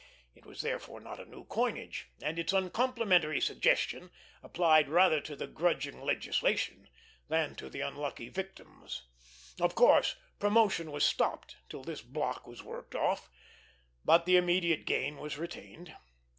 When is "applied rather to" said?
4.41-5.35